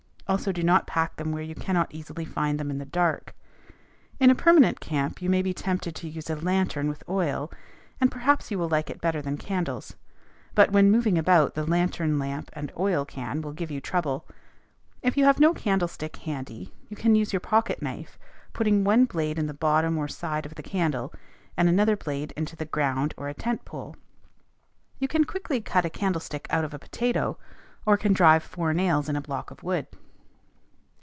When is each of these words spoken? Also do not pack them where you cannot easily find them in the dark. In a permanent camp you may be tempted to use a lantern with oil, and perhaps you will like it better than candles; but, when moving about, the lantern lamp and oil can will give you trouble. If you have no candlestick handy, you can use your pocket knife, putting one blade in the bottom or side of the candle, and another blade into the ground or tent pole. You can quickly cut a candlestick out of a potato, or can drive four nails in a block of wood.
Also 0.27 0.53
do 0.53 0.63
not 0.63 0.87
pack 0.87 1.17
them 1.17 1.33
where 1.33 1.43
you 1.43 1.53
cannot 1.53 1.93
easily 1.93 2.23
find 2.23 2.57
them 2.57 2.71
in 2.71 2.77
the 2.77 2.85
dark. 2.85 3.35
In 4.17 4.29
a 4.29 4.33
permanent 4.35 4.79
camp 4.79 5.21
you 5.21 5.29
may 5.29 5.41
be 5.41 5.53
tempted 5.53 5.93
to 5.95 6.07
use 6.07 6.29
a 6.29 6.37
lantern 6.37 6.87
with 6.87 7.03
oil, 7.09 7.51
and 7.99 8.09
perhaps 8.09 8.49
you 8.49 8.57
will 8.57 8.69
like 8.69 8.89
it 8.89 9.01
better 9.01 9.21
than 9.21 9.35
candles; 9.35 9.97
but, 10.55 10.71
when 10.71 10.89
moving 10.89 11.17
about, 11.17 11.53
the 11.53 11.65
lantern 11.65 12.17
lamp 12.17 12.49
and 12.53 12.71
oil 12.79 13.03
can 13.03 13.41
will 13.41 13.51
give 13.51 13.69
you 13.69 13.81
trouble. 13.81 14.25
If 15.01 15.17
you 15.17 15.25
have 15.25 15.41
no 15.41 15.53
candlestick 15.53 16.15
handy, 16.15 16.73
you 16.87 16.95
can 16.95 17.13
use 17.13 17.33
your 17.33 17.41
pocket 17.41 17.81
knife, 17.81 18.17
putting 18.53 18.85
one 18.85 19.03
blade 19.03 19.37
in 19.37 19.47
the 19.47 19.53
bottom 19.53 19.97
or 19.97 20.07
side 20.07 20.45
of 20.45 20.55
the 20.55 20.63
candle, 20.63 21.11
and 21.57 21.67
another 21.67 21.97
blade 21.97 22.31
into 22.37 22.55
the 22.55 22.63
ground 22.63 23.13
or 23.17 23.33
tent 23.33 23.65
pole. 23.65 23.97
You 24.97 25.09
can 25.09 25.25
quickly 25.25 25.59
cut 25.59 25.83
a 25.83 25.89
candlestick 25.89 26.47
out 26.49 26.63
of 26.63 26.73
a 26.73 26.79
potato, 26.79 27.37
or 27.85 27.97
can 27.97 28.13
drive 28.13 28.43
four 28.43 28.73
nails 28.73 29.09
in 29.09 29.17
a 29.17 29.21
block 29.21 29.51
of 29.51 29.61
wood. 29.61 29.87